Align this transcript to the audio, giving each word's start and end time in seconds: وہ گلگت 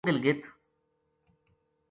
وہ 0.03 0.05
گلگت 0.09 0.41